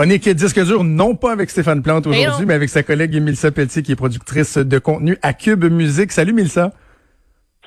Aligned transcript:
Chronique 0.00 0.30
disque 0.30 0.64
dur, 0.64 0.82
non 0.82 1.14
pas 1.14 1.30
avec 1.30 1.50
Stéphane 1.50 1.82
Plante 1.82 2.06
aujourd'hui, 2.06 2.46
mais 2.46 2.54
avec 2.54 2.70
sa 2.70 2.82
collègue 2.82 3.20
Mélissa 3.20 3.50
Pelletier, 3.50 3.82
qui 3.82 3.92
est 3.92 3.96
productrice 3.96 4.56
de 4.56 4.78
contenu 4.78 5.18
à 5.20 5.34
Cube 5.34 5.66
Musique. 5.66 6.10
Salut 6.10 6.32
Mélissa. 6.32 6.72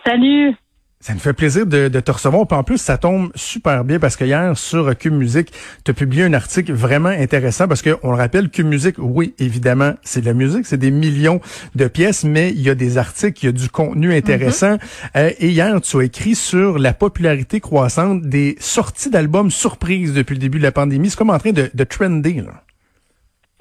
Salut. 0.04 0.56
Ça 1.04 1.14
nous 1.14 1.20
fait 1.20 1.34
plaisir 1.34 1.66
de, 1.66 1.90
te 1.90 2.12
recevoir. 2.12 2.46
en 2.50 2.64
plus, 2.64 2.78
ça 2.78 2.98
tombe 2.98 3.30
super 3.36 3.84
bien 3.84 4.00
parce 4.00 4.16
que 4.16 4.24
hier, 4.24 4.58
sur 4.58 4.98
Cube 4.98 5.12
Musique, 5.12 5.52
tu 5.84 5.92
as 5.92 5.94
publié 5.94 6.24
un 6.24 6.32
article 6.32 6.72
vraiment 6.72 7.10
intéressant 7.10 7.68
parce 7.68 7.82
qu'on 7.82 8.10
le 8.10 8.16
rappelle, 8.16 8.50
Cube 8.50 8.68
Musique, 8.68 8.96
oui, 9.00 9.34
évidemment, 9.38 9.96
c'est 10.02 10.22
de 10.22 10.26
la 10.26 10.34
musique, 10.34 10.66
c'est 10.66 10.78
des 10.78 10.92
millions 10.92 11.42
de 11.76 11.90
pièces, 11.90 12.24
mais 12.24 12.52
il 12.52 12.62
y 12.62 12.70
a 12.70 12.76
des 12.76 12.98
articles, 12.98 13.38
il 13.44 13.46
y 13.48 13.50
a 13.50 13.52
du 13.52 13.68
contenu 13.68 14.16
intéressant. 14.16 14.76
Mm-hmm. 14.76 15.18
Euh, 15.18 15.32
et 15.40 15.50
hier, 15.50 15.82
tu 15.82 15.98
as 15.98 16.04
écrit 16.04 16.36
sur 16.36 16.80
la 16.80 16.94
popularité 16.94 17.60
croissante 17.60 18.22
des 18.22 18.56
sorties 18.62 19.10
d'albums 19.10 19.52
surprises 19.52 20.14
depuis 20.14 20.36
le 20.36 20.40
début 20.40 20.60
de 20.60 20.64
la 20.64 20.72
pandémie. 20.72 21.10
C'est 21.10 21.18
comme 21.18 21.32
en 21.32 21.38
train 21.38 21.52
de, 21.52 21.70
de 21.74 21.84
trender. 21.84 22.36
Là. 22.36 22.64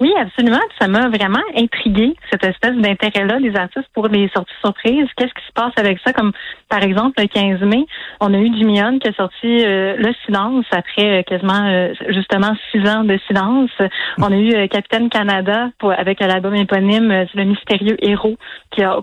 Oui, 0.01 0.11
absolument. 0.19 0.59
Ça 0.81 0.87
m'a 0.87 1.07
vraiment 1.07 1.43
intrigué, 1.55 2.15
cette 2.31 2.43
espèce 2.43 2.75
d'intérêt-là 2.75 3.39
des 3.39 3.55
artistes 3.55 3.87
pour 3.93 4.07
les 4.07 4.27
sorties 4.35 4.53
surprises. 4.61 5.07
Qu'est-ce 5.15 5.33
qui 5.33 5.45
se 5.47 5.53
passe 5.53 5.71
avec 5.77 5.99
ça? 6.03 6.11
Comme 6.11 6.31
par 6.67 6.81
exemple, 6.81 7.21
le 7.21 7.27
15 7.27 7.61
mai, 7.61 7.85
on 8.19 8.33
a 8.33 8.37
eu 8.37 8.49
Hunt 8.79 8.97
qui 8.97 9.07
a 9.07 9.13
sorti 9.13 9.63
euh, 9.63 9.95
Le 9.97 10.11
Silence 10.25 10.65
après 10.71 11.19
euh, 11.19 11.21
quasiment 11.21 11.67
euh, 11.67 11.93
justement 12.09 12.51
six 12.71 12.79
ans 12.89 13.03
de 13.03 13.19
silence. 13.27 13.69
On 14.17 14.31
a 14.31 14.35
eu 14.35 14.67
Capitaine 14.67 15.09
Canada 15.09 15.69
pour, 15.77 15.93
avec 15.93 16.19
l'album 16.19 16.55
éponyme 16.55 17.27
Le 17.35 17.43
mystérieux 17.43 17.97
héros 18.01 18.35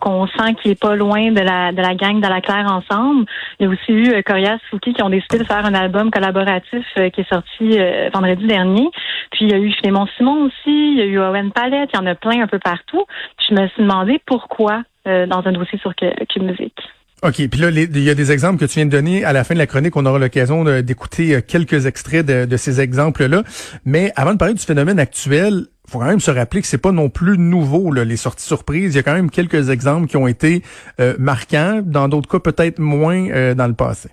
qu'on 0.01 0.27
sent 0.27 0.55
qui 0.61 0.71
est 0.71 0.81
pas 0.81 0.97
loin 0.97 1.31
de 1.31 1.41
la 1.41 1.71
de 1.71 1.81
la 1.81 1.95
gang 1.95 2.21
de 2.21 2.27
la 2.27 2.41
Claire 2.41 2.67
ensemble. 2.67 3.25
Il 3.61 3.67
y 3.67 3.67
a 3.69 3.71
aussi 3.71 3.93
eu 3.93 4.23
Corias 4.25 4.59
Fouki 4.69 4.93
qui 4.93 5.03
ont 5.03 5.11
décidé 5.11 5.39
de 5.39 5.45
faire 5.45 5.65
un 5.65 5.75
album 5.75 6.11
collaboratif 6.11 6.85
qui 6.95 7.21
est 7.21 7.29
sorti 7.29 7.79
vendredi 8.13 8.47
dernier. 8.47 8.91
Puis 9.31 9.45
il 9.45 9.51
y 9.51 9.55
a 9.55 9.59
eu 9.59 9.71
Clément 9.81 10.09
Simon 10.17 10.47
aussi 10.47 10.90
il 10.91 10.99
y 10.99 11.03
a 11.03 11.07
eu 11.07 11.19
Owen 11.19 11.53
Palette, 11.53 11.91
il 11.93 11.97
y 11.97 12.01
en 12.01 12.07
a 12.07 12.15
plein 12.15 12.43
un 12.43 12.47
peu 12.47 12.59
partout. 12.59 13.05
Je 13.49 13.55
me 13.55 13.69
suis 13.69 13.83
demandé 13.83 14.21
pourquoi 14.27 14.83
euh, 15.07 15.27
dans 15.27 15.43
un 15.47 15.53
dossier 15.53 15.79
sur 15.79 15.95
Cube 15.95 16.43
Musique. 16.43 16.79
OK. 17.23 17.49
Puis 17.49 17.61
là, 17.61 17.71
il 17.71 18.03
y 18.03 18.11
a 18.11 18.15
des 18.15 18.33
exemples 18.33 18.59
que 18.59 18.65
tu 18.65 18.75
viens 18.77 18.87
de 18.87 18.91
donner. 18.91 19.25
À 19.25 19.33
la 19.33 19.45
fin 19.45 19.55
de 19.55 19.59
la 19.59 19.67
chronique, 19.67 19.97
on 19.97 20.07
aura 20.07 20.19
l'occasion 20.19 20.65
d'écouter 20.83 21.35
euh, 21.35 21.41
quelques 21.41 21.87
extraits 21.87 22.25
de, 22.25 22.57
ces 22.57 22.81
exemples-là. 22.81 23.43
Mais 23.85 24.13
avant 24.17 24.33
de 24.33 24.39
parler 24.39 24.55
du 24.55 24.63
phénomène 24.63 24.99
actuel, 24.99 25.67
faut 25.89 25.99
quand 25.99 26.07
même 26.07 26.21
se 26.21 26.31
rappeler 26.31 26.61
que 26.61 26.67
c'est 26.67 26.79
pas 26.79 26.93
non 26.93 27.09
plus 27.09 27.37
nouveau 27.39 27.93
les 27.93 28.17
sorties 28.17 28.47
surprises. 28.47 28.95
Il 28.95 28.97
y 28.97 29.01
a 29.01 29.03
quand 29.03 29.15
même 29.15 29.31
quelques 29.31 29.71
exemples 29.71 30.07
qui 30.07 30.17
ont 30.17 30.27
été 30.27 30.63
euh, 31.01 31.15
marquants. 31.19 31.81
Dans 31.85 32.09
d'autres 32.09 32.29
cas, 32.29 32.39
peut-être 32.39 32.79
moins 32.79 33.55
dans 33.55 33.67
le 33.67 33.75
passé. 33.75 34.11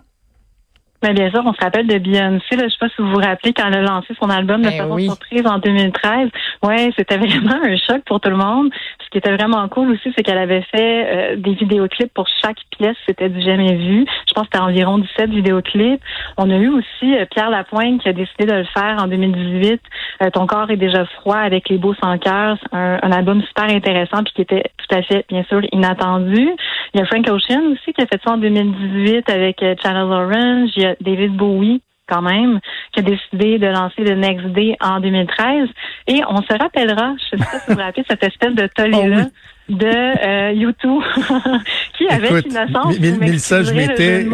Ben, 1.02 1.14
bien 1.14 1.30
sûr, 1.30 1.44
on 1.46 1.54
se 1.54 1.62
rappelle 1.62 1.86
de 1.86 2.00
Beyoncé. 2.00 2.56
Là, 2.56 2.64
je 2.64 2.70
sais 2.70 2.78
pas 2.80 2.90
si 2.90 3.02
vous 3.02 3.12
vous 3.12 3.20
rappelez 3.20 3.54
quand 3.54 3.68
elle 3.68 3.76
a 3.76 3.82
lancé 3.82 4.16
son 4.20 4.30
album 4.30 4.62
de 4.62 4.70
ben 4.70 4.78
façon 4.78 4.98
surprise 4.98 5.46
en 5.46 5.60
2013. 5.60 6.30
Ouais, 6.64 6.92
c'était 6.98 7.18
vraiment 7.18 7.62
un 7.64 7.78
choc 7.78 8.02
pour 8.06 8.20
tout 8.20 8.30
le 8.30 8.38
monde. 8.38 8.72
Qui 9.18 9.28
était 9.28 9.36
vraiment 9.36 9.68
cool 9.68 9.90
aussi, 9.90 10.14
c'est 10.16 10.22
qu'elle 10.22 10.38
avait 10.38 10.62
fait 10.62 11.08
euh, 11.08 11.36
des 11.38 11.56
vidéoclips 11.56 12.14
pour 12.14 12.28
chaque 12.40 12.60
pièce. 12.78 12.96
C'était 13.08 13.30
du 13.30 13.42
jamais 13.42 13.74
vu. 13.74 14.06
Je 14.28 14.34
pense 14.36 14.44
que 14.44 14.50
c'était 14.54 14.64
environ 14.64 15.00
17 15.00 15.32
vidéoclips. 15.32 16.00
On 16.38 16.48
a 16.52 16.56
eu 16.56 16.68
aussi 16.68 17.18
euh, 17.18 17.26
Pierre 17.32 17.50
Lapointe 17.50 18.00
qui 18.04 18.10
a 18.10 18.14
décidé 18.14 18.46
de 18.46 18.54
le 18.54 18.66
faire 18.66 18.98
en 19.02 19.08
2018. 19.08 19.82
Euh, 20.22 20.30
Ton 20.30 20.46
corps 20.46 20.70
est 20.70 20.78
déjà 20.78 21.04
froid 21.06 21.38
avec 21.38 21.68
les 21.68 21.80
beaux 21.80 21.96
sans 21.96 22.20
cœur. 22.20 22.60
Un, 22.72 23.00
un, 23.02 23.12
album 23.12 23.42
super 23.42 23.64
intéressant 23.76 24.24
puis 24.24 24.34
qui 24.36 24.42
était 24.44 24.66
tout 24.78 24.96
à 24.96 25.02
fait, 25.02 25.26
bien 25.30 25.44
sûr, 25.46 25.62
inattendu. 25.72 26.52
Il 26.94 27.00
y 27.00 27.02
a 27.02 27.06
Frank 27.08 27.28
Ocean 27.28 27.72
aussi 27.72 27.94
qui 27.94 28.04
a 28.04 28.06
fait 28.06 28.22
ça 28.24 28.34
en 28.34 28.38
2018 28.38 29.32
avec 29.32 29.66
Channel 29.82 30.12
Orange. 30.12 30.76
David 31.02 31.36
Bowie 31.36 31.82
quand 32.08 32.22
même, 32.22 32.60
qui 32.94 33.00
a 33.00 33.04
décidé 33.04 33.60
de 33.60 33.68
lancer 33.68 34.04
le 34.04 34.16
Next 34.16 34.48
Day 34.48 34.76
en 34.80 35.00
2013. 35.00 35.70
Et 36.08 36.22
on 36.28 36.42
se 36.42 36.58
rappellera, 36.58 37.14
je 37.18 37.38
sais 37.38 37.44
pas 37.44 37.60
si 37.60 37.68
vous 37.68 37.74
vous 37.74 37.80
rappelez, 37.80 38.06
cette 38.10 38.24
espèce 38.24 38.56
de 38.56 38.68
tollé-là. 38.68 39.26
Oh 39.26 39.32
de 39.70 39.86
euh, 39.86 40.54
YouTube 40.54 41.02
qui 41.98 42.08
avait 42.08 42.30
une 42.30 42.52
innocence. 42.52 42.96
je 42.96 43.74
m'étais 43.74 44.26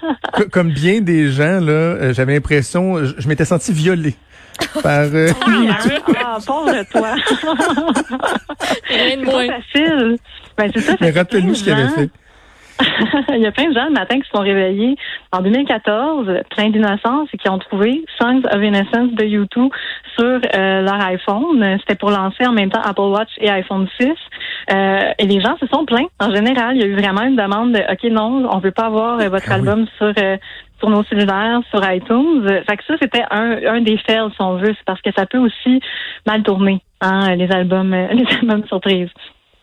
comme 0.52 0.70
bien 0.70 1.00
des 1.00 1.30
gens 1.30 1.60
là, 1.60 1.72
euh, 1.72 2.12
j'avais 2.12 2.34
l'impression 2.34 3.02
je, 3.02 3.26
m'étais 3.26 3.46
senti 3.46 3.72
violé 3.72 4.14
par 4.82 5.06
euh, 5.14 5.28
ah, 5.40 5.78
ah, 6.24 6.38
pauvre 6.46 6.84
toi. 6.90 7.14
c'est 8.86 9.24
pas 9.24 9.46
facile. 9.46 10.18
Ben, 10.58 10.70
c'est 10.74 10.80
ça. 10.80 10.94
Mais 11.00 11.10
rappelle-nous 11.10 11.54
ce 11.54 11.64
qu'il 11.64 11.72
avait 11.72 11.88
fait. 11.88 12.10
il 13.34 13.40
y 13.40 13.46
a 13.46 13.52
plein 13.52 13.68
de 13.68 13.74
gens 13.74 13.86
le 13.86 13.92
matin 13.92 14.16
qui 14.20 14.28
se 14.28 14.34
sont 14.34 14.42
réveillés 14.42 14.96
en 15.32 15.40
2014, 15.40 16.26
plein 16.50 16.70
d'innocence, 16.70 17.28
et 17.32 17.38
qui 17.38 17.48
ont 17.48 17.58
trouvé 17.58 18.04
Songs 18.20 18.42
of 18.50 18.62
Innocence 18.62 19.12
de 19.12 19.24
YouTube 19.24 19.70
sur 20.18 20.40
euh, 20.54 20.82
leur 20.82 21.00
iPhone. 21.06 21.78
C'était 21.80 21.94
pour 21.94 22.10
lancer 22.10 22.46
en 22.46 22.52
même 22.52 22.70
temps 22.70 22.82
Apple 22.82 23.00
Watch 23.00 23.30
et 23.38 23.50
iPhone 23.50 23.88
6. 24.00 24.08
Euh, 24.72 25.12
et 25.18 25.26
les 25.26 25.40
gens 25.40 25.56
se 25.58 25.66
sont 25.66 25.84
plaints. 25.84 26.06
En 26.20 26.34
général, 26.34 26.76
il 26.76 26.82
y 26.82 26.84
a 26.84 26.86
eu 26.86 26.94
vraiment 26.94 27.22
une 27.22 27.36
demande 27.36 27.72
de 27.72 27.80
OK, 27.92 28.04
non, 28.10 28.48
on 28.50 28.58
veut 28.58 28.70
pas 28.70 28.86
avoir 28.86 29.20
euh, 29.20 29.28
votre 29.28 29.50
ah 29.50 29.54
album 29.54 29.86
sur 29.98 30.12
sur 30.78 30.90
nos 30.90 31.04
cellulaires, 31.04 31.60
sur 31.70 31.80
iTunes. 31.88 32.44
Fait 32.68 32.76
que 32.76 32.84
ça, 32.88 32.94
c'était 33.00 33.22
un, 33.30 33.56
un 33.66 33.80
des 33.82 33.96
fails, 33.98 34.30
si 34.34 34.42
on 34.42 34.56
veut. 34.56 34.74
C'est 34.76 34.84
parce 34.84 35.00
que 35.00 35.10
ça 35.16 35.26
peut 35.26 35.38
aussi 35.38 35.80
mal 36.26 36.42
tourner, 36.42 36.82
hein, 37.00 37.36
les 37.36 37.50
albums, 37.52 37.90
les 38.12 38.26
albums 38.40 38.66
surprises. 38.66 39.10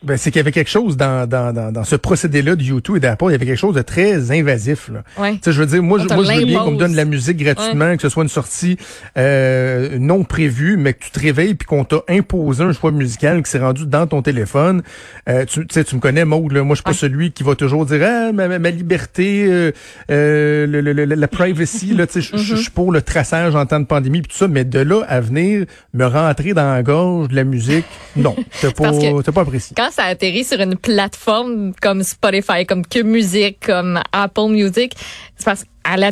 Ben, 0.02 0.16
c'est 0.16 0.30
qu'il 0.30 0.38
y 0.38 0.40
avait 0.40 0.52
quelque 0.52 0.70
chose 0.70 0.96
dans, 0.96 1.28
dans, 1.28 1.52
dans, 1.52 1.70
dans 1.70 1.84
ce 1.84 1.94
procédé-là 1.94 2.56
de 2.56 2.62
YouTube 2.62 2.96
et 2.96 3.00
d'Apple, 3.00 3.26
il 3.28 3.32
y 3.32 3.34
avait 3.34 3.44
quelque 3.44 3.58
chose 3.58 3.74
de 3.74 3.82
très 3.82 4.30
invasif. 4.30 4.88
Là. 4.88 5.02
Ouais. 5.18 5.38
je 5.44 5.50
veux 5.50 5.66
dire, 5.66 5.82
moi, 5.82 5.98
je, 5.98 6.14
moi, 6.14 6.24
je 6.24 6.40
veux 6.40 6.46
bien 6.46 6.60
qu'on 6.60 6.70
me 6.70 6.78
donne 6.78 6.92
de 6.92 6.96
la 6.96 7.04
musique 7.04 7.36
gratuitement, 7.36 7.94
que 7.96 8.00
ce 8.00 8.08
soit 8.08 8.22
une 8.22 8.30
sortie 8.30 8.78
euh, 9.18 9.98
non 9.98 10.24
prévue, 10.24 10.78
mais 10.78 10.94
que 10.94 11.04
tu 11.04 11.10
te 11.10 11.20
réveilles 11.20 11.54
puis 11.54 11.66
qu'on 11.66 11.84
t'a 11.84 12.00
imposé 12.08 12.64
un 12.64 12.72
choix 12.72 12.92
musical 12.92 13.42
qui 13.42 13.50
s'est 13.50 13.58
rendu 13.58 13.84
dans 13.84 14.06
ton 14.06 14.22
téléphone. 14.22 14.82
Euh, 15.28 15.44
tu 15.44 15.66
sais, 15.70 15.84
tu 15.84 15.96
me 15.96 16.00
connais, 16.00 16.24
Maud, 16.24 16.50
là, 16.50 16.62
moi, 16.64 16.74
je 16.74 16.78
suis 16.78 16.84
pas 16.84 16.94
celui 16.94 17.32
qui 17.32 17.42
va 17.42 17.54
toujours 17.54 17.84
dire 17.84 18.00
ah, 18.02 18.32
ma, 18.32 18.58
ma, 18.58 18.70
liberté, 18.70 19.44
euh, 19.50 19.70
euh 20.10 20.66
le, 20.66 20.80
le, 20.80 21.04
la 21.04 21.28
privacy, 21.28 21.94
là, 21.94 22.06
tu 22.06 22.22
sais, 22.22 22.36
je 22.38 22.56
suis 22.56 22.70
pour 22.70 22.90
le 22.90 23.02
traçage 23.02 23.54
en 23.54 23.66
temps 23.66 23.80
de 23.80 23.84
pandémie 23.84 24.22
puis 24.22 24.32
tout 24.32 24.38
ça, 24.38 24.48
mais 24.48 24.64
de 24.64 24.78
là 24.78 25.02
à 25.08 25.20
venir 25.20 25.66
me 25.92 26.06
rentrer 26.06 26.54
dans 26.54 26.72
la 26.72 26.82
gorge 26.82 27.28
de 27.28 27.36
la 27.36 27.44
musique, 27.44 27.84
non, 28.16 28.34
c'est 28.52 28.74
pas, 28.74 28.92
pas 28.92 29.40
apprécié 29.42 29.74
ça 29.90 30.04
atterrit 30.04 30.44
sur 30.44 30.60
une 30.60 30.76
plateforme 30.76 31.72
comme 31.80 32.02
Spotify, 32.02 32.66
comme 32.66 32.86
Cube 32.86 33.06
Music, 33.06 33.58
comme 33.64 34.00
Apple 34.12 34.48
Music, 34.48 34.94
c'est 35.36 35.44
parce 35.44 35.64
qu'elle 35.64 36.10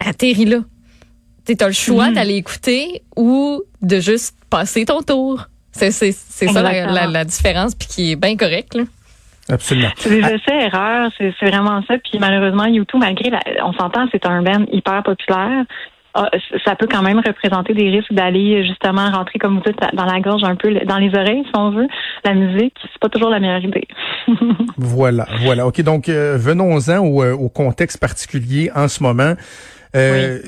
atterrit 0.00 0.44
là. 0.44 0.58
Tu 1.46 1.56
as 1.58 1.66
le 1.66 1.72
choix 1.72 2.08
mhm. 2.08 2.14
d'aller 2.14 2.34
écouter 2.34 3.02
ou 3.16 3.62
de 3.80 4.00
juste 4.00 4.36
passer 4.50 4.84
ton 4.84 5.00
tour. 5.00 5.46
C'est 5.72 5.90
ça 5.92 6.62
la, 6.62 7.24
différence, 7.24 7.74
puis 7.74 7.88
qui 7.88 8.12
est 8.12 8.16
bien 8.16 8.36
correct. 8.36 8.74
Là. 8.74 8.82
Absolument. 9.48 9.90
C'est 9.96 10.10
des 10.10 10.20
essais 10.20 10.66
erreurs, 10.66 11.10
c'est 11.16 11.32
vraiment 11.46 11.82
ça. 11.86 11.94
Puis 11.98 12.18
malheureusement, 12.18 12.66
YouTube, 12.66 13.00
malgré 13.00 13.30
on 13.62 13.72
s'entend, 13.72 14.06
c'est 14.12 14.26
un 14.26 14.42
band 14.42 14.66
hyper 14.72 15.02
populaire. 15.02 15.64
Ah, 16.14 16.30
ça 16.64 16.74
peut 16.74 16.88
quand 16.90 17.02
même 17.02 17.20
représenter 17.24 17.74
des 17.74 17.90
risques 17.90 18.12
d'aller 18.12 18.66
justement 18.66 19.10
rentrer, 19.10 19.38
comme 19.38 19.56
vous 19.56 19.62
dites, 19.64 19.78
dans 19.92 20.06
la 20.06 20.20
gorge 20.20 20.42
un 20.42 20.56
peu, 20.56 20.72
dans 20.86 20.96
les 20.96 21.10
oreilles, 21.14 21.44
si 21.44 21.50
on 21.54 21.70
veut. 21.70 21.86
La 22.24 22.34
musique, 22.34 22.74
c'est 22.82 22.98
pas 23.00 23.08
toujours 23.08 23.30
la 23.30 23.40
meilleure 23.40 23.62
idée. 23.62 23.86
voilà, 24.78 25.26
voilà. 25.42 25.66
OK, 25.66 25.80
donc 25.82 26.08
euh, 26.08 26.36
venons-en 26.38 26.98
au, 26.98 27.22
euh, 27.22 27.34
au, 27.34 27.48
contexte 27.48 27.98
particulier 27.98 28.70
en 28.74 28.88
ce 28.88 29.02
moment. 29.02 29.34
Euh, 29.96 30.40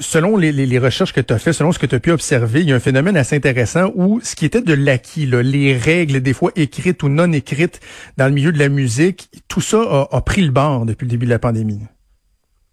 selon 0.00 0.38
les, 0.38 0.52
les, 0.52 0.78
recherches 0.78 1.12
que 1.12 1.20
tu 1.20 1.34
as 1.34 1.38
fait, 1.38 1.52
selon 1.52 1.70
ce 1.70 1.78
que 1.78 1.86
tu 1.86 1.94
as 1.94 2.00
pu 2.00 2.12
observer, 2.12 2.60
il 2.60 2.70
y 2.70 2.72
a 2.72 2.76
un 2.76 2.80
phénomène 2.80 3.16
assez 3.16 3.36
intéressant 3.36 3.90
où 3.94 4.20
ce 4.22 4.34
qui 4.34 4.46
était 4.46 4.62
de 4.62 4.72
l'acquis, 4.72 5.26
les 5.26 5.76
règles, 5.76 6.22
des 6.22 6.32
fois 6.32 6.50
écrites 6.56 7.02
ou 7.02 7.10
non 7.10 7.30
écrites 7.32 7.80
dans 8.16 8.26
le 8.26 8.32
milieu 8.32 8.52
de 8.52 8.58
la 8.58 8.70
musique, 8.70 9.28
tout 9.48 9.60
ça 9.60 9.78
a, 9.78 10.16
a 10.16 10.20
pris 10.22 10.42
le 10.42 10.50
bord 10.50 10.86
depuis 10.86 11.04
le 11.04 11.10
début 11.10 11.26
de 11.26 11.30
la 11.30 11.38
pandémie. 11.38 11.80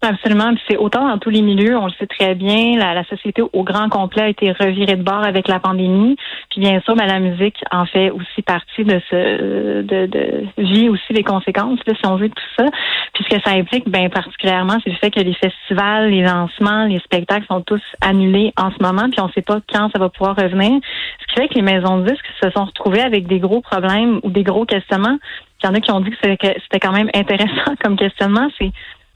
Absolument. 0.04 0.52
C'est 0.68 0.76
autant 0.76 1.08
dans 1.08 1.16
tous 1.16 1.30
les 1.30 1.40
milieux, 1.40 1.78
on 1.78 1.86
le 1.86 1.92
sait 1.98 2.06
très 2.06 2.34
bien, 2.34 2.76
la, 2.76 3.04
société 3.04 3.40
au 3.40 3.62
grand 3.62 3.88
complet 3.88 4.22
a 4.22 4.28
été 4.28 4.52
revirée 4.52 4.96
de 4.96 5.02
bord 5.02 5.24
avec 5.24 5.48
la 5.48 5.60
pandémie. 5.60 6.16
Puis 6.50 6.60
bien 6.60 6.80
sûr, 6.82 6.94
ben, 6.94 7.06
la 7.06 7.20
musique 7.20 7.56
en 7.70 7.86
fait 7.86 8.10
aussi 8.10 8.42
partie 8.42 8.84
de 8.84 9.00
ce 9.10 9.82
de, 9.82 10.06
de 10.06 10.44
vit 10.58 10.90
aussi 10.90 11.12
les 11.12 11.22
conséquences, 11.22 11.78
là, 11.86 11.94
si 11.94 12.06
on 12.06 12.16
veut 12.16 12.28
tout 12.28 12.44
ça. 12.58 12.66
Puis 13.14 13.24
ce 13.24 13.36
que 13.36 13.42
ça 13.42 13.52
implique, 13.52 13.88
ben 13.88 14.10
particulièrement, 14.10 14.76
c'est 14.84 14.90
le 14.90 14.96
fait 14.96 15.10
que 15.10 15.20
les 15.20 15.34
festivals, 15.34 16.10
les 16.10 16.22
lancements, 16.22 16.84
les 16.84 16.98
spectacles 16.98 17.46
sont 17.46 17.62
tous 17.62 17.82
annulés 18.02 18.52
en 18.58 18.70
ce 18.70 18.82
moment, 18.82 19.08
puis 19.10 19.20
on 19.20 19.28
ne 19.28 19.32
sait 19.32 19.42
pas 19.42 19.60
quand 19.72 19.90
ça 19.90 19.98
va 19.98 20.10
pouvoir 20.10 20.36
revenir. 20.36 20.80
Ce 21.20 21.34
qui 21.34 21.40
fait 21.40 21.48
que 21.48 21.54
les 21.54 21.62
maisons 21.62 21.98
de 21.98 22.10
disques 22.10 22.26
se 22.42 22.50
sont 22.50 22.64
retrouvées 22.64 23.02
avec 23.02 23.26
des 23.26 23.38
gros 23.38 23.62
problèmes 23.62 24.20
ou 24.22 24.30
des 24.30 24.42
gros 24.42 24.66
questionnements. 24.66 25.16
Il 25.62 25.66
y 25.66 25.70
en 25.70 25.74
a 25.74 25.80
qui 25.80 25.90
ont 25.92 26.00
dit 26.00 26.10
que 26.10 26.16
c'était 26.20 26.80
quand 26.80 26.92
même 26.92 27.08
intéressant 27.14 27.74
comme 27.82 27.96
questionnement. 27.96 28.48
C'est 28.58 28.70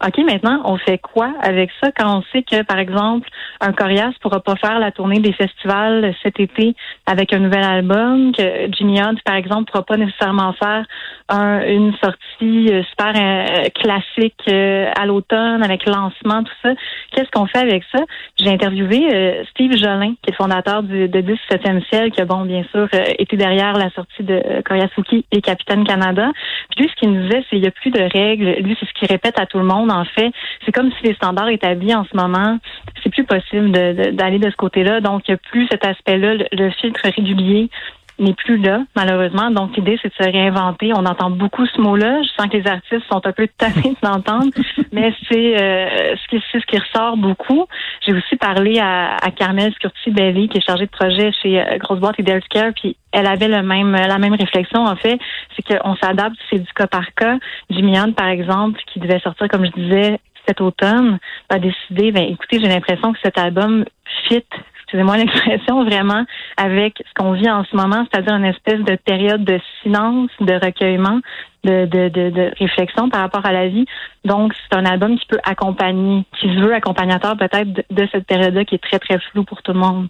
OK, 0.06 0.16
maintenant, 0.18 0.62
on 0.64 0.76
fait 0.76 0.98
quoi 0.98 1.32
avec 1.42 1.70
ça 1.82 1.90
quand 1.90 2.18
on 2.18 2.22
sait 2.32 2.44
que, 2.44 2.62
par 2.62 2.78
exemple, 2.78 3.28
un 3.60 3.72
Corias 3.72 4.12
pourra 4.20 4.38
pas 4.38 4.54
faire 4.54 4.78
la 4.78 4.92
tournée 4.92 5.18
des 5.18 5.32
festivals 5.32 6.14
cet 6.22 6.38
été 6.38 6.76
avec 7.06 7.32
un 7.32 7.40
nouvel 7.40 7.64
album, 7.64 8.30
que 8.32 8.70
Jimmy 8.70 9.00
Hunt, 9.00 9.16
par 9.24 9.34
exemple, 9.34 9.72
pourra 9.72 9.84
pas 9.84 9.96
nécessairement 9.96 10.52
faire 10.52 10.84
une 11.30 11.92
sortie 12.02 12.72
euh, 12.72 12.82
super 12.84 13.12
euh, 13.14 13.64
classique 13.74 14.40
euh, 14.48 14.90
à 14.96 15.04
l'automne 15.04 15.62
avec 15.62 15.84
lancement, 15.84 16.42
tout 16.42 16.52
ça. 16.62 16.70
Qu'est-ce 17.12 17.30
qu'on 17.30 17.46
fait 17.46 17.58
avec 17.58 17.82
ça? 17.92 18.00
J'ai 18.38 18.50
interviewé 18.50 19.44
Steve 19.50 19.76
Jolin, 19.76 20.14
qui 20.22 20.30
est 20.30 20.34
fondateur 20.34 20.82
du, 20.82 21.08
de 21.08 21.20
17e 21.20 21.84
ciel, 21.88 22.12
qui 22.12 22.20
a, 22.20 22.24
bon, 22.24 22.44
bien 22.44 22.64
sûr, 22.70 22.88
été 23.18 23.36
derrière 23.36 23.72
la 23.72 23.90
sortie 23.90 24.22
de 24.22 24.62
Koryasuki 24.64 25.26
et 25.32 25.40
Capitaine 25.40 25.84
Canada. 25.84 26.30
Puis 26.70 26.84
lui, 26.84 26.90
ce 26.90 27.00
qu'il 27.00 27.12
nous 27.12 27.22
disait, 27.22 27.42
c'est 27.44 27.56
qu'il 27.56 27.60
n'y 27.62 27.66
a 27.66 27.72
plus 27.72 27.90
de 27.90 28.00
règles. 28.00 28.62
Lui, 28.62 28.76
c'est 28.78 28.86
ce 28.86 28.92
qu'il 28.94 29.08
répète 29.08 29.38
à 29.40 29.46
tout 29.46 29.58
le 29.58 29.64
monde 29.64 29.87
en 29.90 30.04
fait. 30.04 30.32
C'est 30.64 30.72
comme 30.72 30.90
si 30.92 31.06
les 31.06 31.14
standards 31.14 31.48
établis 31.48 31.94
en 31.94 32.04
ce 32.04 32.16
moment, 32.16 32.58
c'est 33.02 33.10
plus 33.10 33.24
possible 33.24 33.70
d'aller 33.70 34.38
de, 34.38 34.50
ce 34.50 34.56
côté-là. 34.56 35.00
Donc, 35.00 35.28
il 35.28 35.32
n'y 35.32 35.34
a 35.34 35.38
plus 35.38 35.66
cet 35.70 35.84
aspect-là, 35.84 36.34
le, 36.52 36.70
filtre 36.70 37.00
régulier 37.04 37.70
n'est 38.18 38.34
plus 38.34 38.58
là, 38.58 38.80
malheureusement. 38.96 39.50
Donc, 39.50 39.76
l'idée, 39.76 39.98
c'est 40.02 40.08
de 40.08 40.24
se 40.24 40.30
réinventer. 40.30 40.92
On 40.94 41.06
entend 41.06 41.30
beaucoup 41.30 41.66
ce 41.66 41.80
mot-là. 41.80 42.22
Je 42.22 42.28
sens 42.28 42.50
que 42.50 42.56
les 42.56 42.66
artistes 42.66 43.04
sont 43.10 43.24
un 43.24 43.32
peu 43.32 43.48
tannés 43.58 43.96
d'entendre, 44.02 44.50
mais 44.92 45.14
c'est 45.30 45.60
euh, 45.60 46.16
ce, 46.16 46.28
qui, 46.28 46.42
ce 46.52 46.66
qui 46.66 46.78
ressort 46.78 47.16
beaucoup. 47.16 47.66
J'ai 48.06 48.12
aussi 48.14 48.36
parlé 48.36 48.78
à, 48.78 49.16
à 49.16 49.30
Carmel 49.30 49.72
Scurti-Belly, 49.74 50.48
qui 50.48 50.58
est 50.58 50.66
chargée 50.66 50.86
de 50.86 50.90
projet 50.90 51.32
chez 51.42 51.60
euh, 51.60 51.78
Grosse 51.78 52.00
Boîte 52.00 52.16
et 52.18 52.22
Delcare, 52.22 52.72
puis 52.74 52.96
elle 53.12 53.26
avait 53.26 53.48
le 53.48 53.62
même 53.62 53.92
la 53.92 54.18
même 54.18 54.34
réflexion 54.34 54.84
en 54.84 54.96
fait, 54.96 55.18
c'est 55.56 55.78
qu'on 55.78 55.96
s'adapte, 55.96 56.36
c'est 56.50 56.58
du 56.58 56.72
cas 56.74 56.86
par 56.86 57.14
cas. 57.14 57.38
Jimmy 57.70 57.94
par 58.14 58.28
exemple, 58.28 58.80
qui 58.92 59.00
devait 59.00 59.18
sortir, 59.20 59.48
comme 59.48 59.64
je 59.64 59.70
disais, 59.70 60.20
cet 60.46 60.60
automne, 60.60 61.18
a 61.50 61.58
décidé, 61.58 62.10
ben 62.10 62.24
écoutez, 62.24 62.58
j'ai 62.60 62.68
l'impression 62.68 63.12
que 63.12 63.18
cet 63.22 63.38
album 63.38 63.84
fit, 64.28 64.44
excusez-moi 64.88 65.18
l'expression, 65.18 65.84
vraiment 65.84 66.24
avec 66.56 67.02
ce 67.06 67.14
qu'on 67.14 67.32
vit 67.32 67.50
en 67.50 67.62
ce 67.64 67.76
moment, 67.76 68.06
c'est-à-dire 68.10 68.34
une 68.36 68.46
espèce 68.46 68.80
de 68.80 68.96
période 68.96 69.44
de 69.44 69.60
silence, 69.82 70.30
de 70.40 70.54
recueillement, 70.54 71.20
de, 71.64 71.84
de, 71.84 72.08
de, 72.08 72.30
de 72.30 72.50
réflexion 72.58 73.10
par 73.10 73.20
rapport 73.20 73.44
à 73.44 73.52
la 73.52 73.68
vie. 73.68 73.84
Donc, 74.24 74.54
c'est 74.54 74.78
un 74.78 74.86
album 74.86 75.18
qui 75.18 75.26
peut 75.26 75.40
accompagner, 75.44 76.24
qui 76.40 76.48
se 76.48 76.60
veut 76.60 76.72
accompagnateur 76.72 77.36
peut-être 77.36 77.70
de, 77.70 77.84
de 77.90 78.08
cette 78.10 78.26
période-là 78.26 78.64
qui 78.64 78.76
est 78.76 78.82
très, 78.82 78.98
très 78.98 79.18
floue 79.18 79.44
pour 79.44 79.62
tout 79.62 79.74
le 79.74 79.80
monde. 79.80 80.08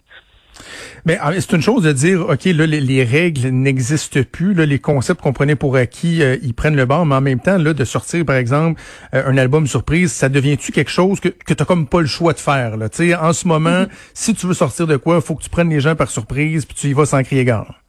Mais 1.04 1.18
ah, 1.20 1.32
c'est 1.34 1.52
une 1.52 1.62
chose 1.62 1.82
de 1.82 1.92
dire, 1.92 2.28
OK, 2.28 2.44
là, 2.44 2.66
les, 2.66 3.04
règles 3.04 3.48
n'existent 3.48 4.20
plus, 4.30 4.54
là, 4.54 4.66
les 4.66 4.78
concepts 4.78 5.20
qu'on 5.20 5.32
prenait 5.32 5.56
pour 5.56 5.76
acquis, 5.76 6.22
euh, 6.22 6.36
ils 6.42 6.54
prennent 6.54 6.76
le 6.76 6.86
bord, 6.86 7.06
mais 7.06 7.14
en 7.14 7.20
même 7.20 7.40
temps, 7.40 7.58
là, 7.58 7.72
de 7.72 7.84
sortir, 7.84 8.24
par 8.24 8.36
exemple, 8.36 8.80
euh, 9.14 9.22
un 9.26 9.38
album 9.38 9.66
surprise, 9.66 10.12
ça 10.12 10.28
devient-tu 10.28 10.72
quelque 10.72 10.90
chose 10.90 11.20
que, 11.20 11.28
que 11.28 11.54
tu 11.54 11.64
comme 11.64 11.86
pas 11.86 12.00
le 12.00 12.06
choix 12.06 12.32
de 12.32 12.40
faire? 12.40 12.76
Là? 12.76 12.88
sais, 12.90 13.14
en 13.14 13.32
ce 13.32 13.46
moment, 13.46 13.82
mm-hmm. 13.82 13.88
si 14.14 14.34
tu 14.34 14.46
veux 14.46 14.54
sortir 14.54 14.86
de 14.86 14.96
quoi, 14.96 15.16
il 15.16 15.22
faut 15.22 15.34
que 15.34 15.42
tu 15.42 15.50
prennes 15.50 15.70
les 15.70 15.80
gens 15.80 15.94
par 15.96 16.10
surprise, 16.10 16.64
puis 16.64 16.76
tu 16.78 16.88
y 16.88 16.92
vas 16.92 17.06
sans 17.06 17.22
crier 17.22 17.44
gare. 17.44 17.80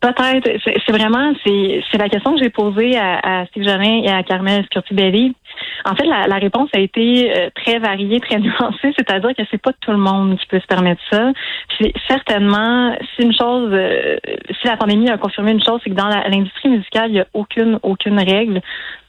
Peut-être. 0.00 0.48
C'est 0.64 0.92
vraiment, 0.92 1.32
c'est 1.44 1.98
la 1.98 2.08
question 2.08 2.34
que 2.34 2.42
j'ai 2.42 2.50
posée 2.50 2.96
à, 2.96 3.40
à 3.40 3.46
Steve 3.46 3.64
Jolin 3.64 4.02
et 4.04 4.10
à 4.10 4.22
Carmel 4.22 4.64
Scurti-Belli. 4.66 5.34
En 5.84 5.96
fait, 5.96 6.04
la, 6.04 6.36
réponse 6.36 6.68
a 6.72 6.78
été 6.78 7.36
euh, 7.36 7.50
très 7.54 7.78
variée, 7.78 8.20
très 8.20 8.38
nuancée, 8.38 8.92
c'est-à-dire 8.96 9.30
que 9.36 9.42
c'est 9.50 9.60
pas 9.60 9.72
tout 9.80 9.90
le 9.90 9.96
monde 9.96 10.38
qui 10.38 10.46
peut 10.46 10.60
se 10.60 10.66
permettre 10.66 11.00
ça. 11.10 11.32
certainement, 12.06 12.96
si 13.14 13.24
une 13.24 13.34
chose, 13.34 13.70
euh, 13.72 14.16
si 14.60 14.68
la 14.68 14.76
pandémie 14.76 15.10
a 15.10 15.18
confirmé 15.18 15.50
une 15.52 15.62
chose, 15.62 15.80
c'est 15.82 15.90
que 15.90 15.96
dans 15.96 16.08
l'industrie 16.08 16.68
musicale, 16.68 17.10
il 17.10 17.14
n'y 17.14 17.20
a 17.20 17.26
aucune, 17.34 17.80
aucune 17.82 18.18
règle. 18.18 18.60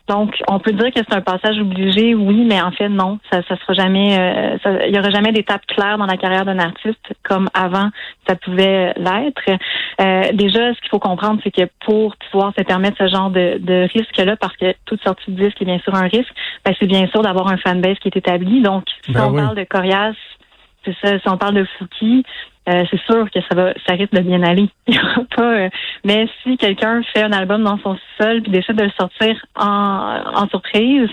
Donc, 0.09 0.35
on 0.47 0.59
peut 0.59 0.71
dire 0.71 0.91
que 0.91 0.99
c'est 1.07 1.15
un 1.15 1.21
passage 1.21 1.59
obligé, 1.59 2.15
oui, 2.15 2.43
mais 2.43 2.59
en 2.59 2.71
fait, 2.71 2.89
non. 2.89 3.19
Ça, 3.31 3.41
ça 3.47 3.55
sera 3.57 3.73
jamais, 3.73 4.17
euh, 4.19 4.81
il 4.87 4.95
y 4.95 4.99
aura 4.99 5.11
jamais 5.11 5.31
d'étape 5.31 5.65
claire 5.67 5.99
dans 5.99 6.07
la 6.07 6.17
carrière 6.17 6.45
d'un 6.45 6.57
artiste 6.57 7.13
comme 7.23 7.47
avant 7.53 7.91
ça 8.27 8.35
pouvait 8.35 8.93
l'être. 8.95 9.59
Euh, 10.01 10.31
déjà, 10.33 10.73
ce 10.73 10.79
qu'il 10.79 10.89
faut 10.89 10.99
comprendre, 10.99 11.39
c'est 11.43 11.51
que 11.51 11.69
pour 11.85 12.15
pouvoir 12.31 12.53
se 12.57 12.63
permettre 12.63 12.97
ce 12.97 13.07
genre 13.07 13.29
de, 13.29 13.57
de 13.59 13.87
risque-là, 13.93 14.35
parce 14.35 14.55
que 14.57 14.73
toute 14.85 15.01
sortie 15.03 15.31
de 15.31 15.43
disque 15.43 15.61
est 15.61 15.65
bien 15.65 15.79
sûr 15.79 15.93
un 15.95 16.07
risque, 16.07 16.33
ben, 16.65 16.73
c'est 16.79 16.85
bien 16.85 17.07
sûr 17.07 17.21
d'avoir 17.21 17.47
un 17.47 17.57
fanbase 17.57 17.97
qui 17.99 18.07
est 18.07 18.17
établi. 18.17 18.61
Donc, 18.61 18.85
si 19.05 19.11
ben 19.11 19.25
on 19.25 19.33
parle 19.33 19.55
de 19.55 19.63
Corias, 19.63 20.13
c'est 20.85 20.95
ça. 21.03 21.19
Si 21.19 21.27
on 21.27 21.37
parle 21.37 21.55
de 21.55 21.65
Fouki, 21.77 22.23
euh, 22.69 22.83
c'est 22.91 23.01
sûr 23.01 23.29
que 23.31 23.39
ça 23.49 23.55
va, 23.55 23.73
ça 23.87 23.93
risque 23.93 24.13
de 24.13 24.21
bien 24.21 24.43
aller. 24.43 24.69
pas, 25.35 25.41
euh, 25.41 25.69
mais 26.03 26.27
si 26.43 26.57
quelqu'un 26.57 27.01
fait 27.13 27.23
un 27.23 27.31
album 27.31 27.63
dans 27.63 27.77
son 27.79 27.97
sol 28.17 28.41
puis 28.41 28.51
décide 28.51 28.75
de 28.75 28.83
le 28.83 28.91
sortir 28.91 29.35
en, 29.55 30.21
en 30.33 30.47
surprise, 30.47 31.09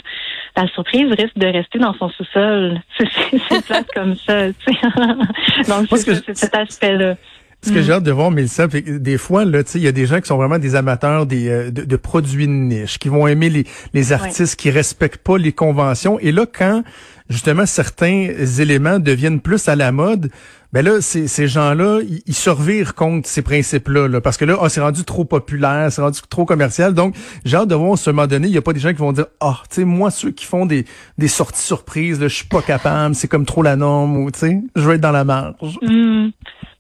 la 0.57 0.67
surprise 0.69 1.13
risque 1.13 1.37
de 1.37 1.47
rester 1.47 1.79
dans 1.79 1.95
son 1.95 2.09
sous-sol. 2.11 2.81
C'est 2.99 3.65
plate 3.67 3.89
comme 3.95 4.15
ça. 4.17 4.49
Donc 5.69 5.87
c'est 5.91 6.35
cet 6.37 6.55
aspect-là. 6.55 7.17
Ce 7.63 7.73
que 7.73 7.83
j'ai 7.83 7.93
hâte 7.93 8.05
de 8.05 8.13
voir, 8.13 8.31
Mélissa, 8.31 8.69
des 8.69 9.19
fois, 9.19 9.45
là, 9.45 9.63
il 9.75 9.81
y 9.81 9.89
a 9.89 9.93
des 9.93 10.07
gens 10.07 10.21
qui 10.21 10.29
sont 10.29 10.37
vraiment 10.37 10.59
des 10.59 10.77
amateurs 10.77 11.27
des, 11.27 11.49
euh, 11.49 11.71
de, 11.73 11.97
produits 11.97 12.47
de 12.47 12.53
niche, 12.53 12.99
qui 12.99 13.09
vont 13.09 13.27
aimer 13.27 13.51
les, 13.51 13.65
les 13.93 14.13
artistes 14.13 14.55
qui 14.55 14.71
respectent 14.71 15.25
pas 15.25 15.37
les 15.37 15.53
conventions. 15.53 16.19
Et 16.21 16.31
là, 16.31 16.47
quand 16.47 16.85
justement 17.29 17.67
certains 17.67 18.29
éléments 18.61 19.01
deviennent 19.01 19.41
plus 19.41 19.69
à 19.69 19.75
la 19.75 19.91
mode, 19.91 20.31
ben 20.77 20.85
là, 20.85 21.01
ces, 21.01 21.27
ces 21.27 21.49
gens-là, 21.49 22.01
ils, 22.03 22.35
se 22.35 22.51
revirent 22.51 22.95
contre 22.95 23.27
ces 23.27 23.41
principes-là, 23.41 24.21
parce 24.21 24.37
que 24.37 24.45
là, 24.45 24.59
oh, 24.61 24.69
c'est 24.69 24.83
rendu 24.83 25.07
trop 25.07 25.25
populaire, 25.25 25.91
c'est 25.91 26.03
rendu 26.03 26.21
trop 26.29 26.45
commercial. 26.45 26.93
Donc, 26.93 27.15
j'ai 27.47 27.57
hâte 27.57 27.69
de 27.69 27.75
voir, 27.75 27.95
à 27.95 27.97
ce 27.97 28.11
moment 28.11 28.27
donné, 28.27 28.47
il 28.49 28.51
n'y 28.51 28.59
a 28.59 28.61
pas 28.61 28.75
des 28.75 28.81
gens 28.81 28.91
qui 28.91 28.99
vont 28.99 29.13
dire, 29.13 29.25
ah, 29.41 29.55
tu 29.71 29.77
sais, 29.77 29.85
moi, 29.87 30.11
ceux 30.11 30.33
qui 30.33 30.45
font 30.45 30.67
des, 30.67 30.85
des 31.17 31.29
sorties 31.29 31.63
surprises, 31.63 32.21
je 32.21 32.29
suis 32.29 32.47
pas 32.47 32.61
capable, 32.61 33.15
c'est 33.15 33.27
comme 33.27 33.47
trop 33.47 33.63
la 33.63 33.75
norme, 33.77 34.19
ou 34.19 34.31
tu 34.31 34.39
sais, 34.39 34.61
je 34.77 34.87
vais 34.87 34.97
être 34.97 35.01
dans 35.01 35.13
la 35.13 35.25
marge. 35.25 35.79
Hmm. 35.81 36.29